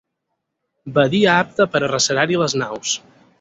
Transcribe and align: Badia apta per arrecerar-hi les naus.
Badia 0.95 1.35
apta 1.43 1.67
per 1.75 1.83
arrecerar-hi 1.89 2.41
les 2.45 2.57
naus. 2.63 2.97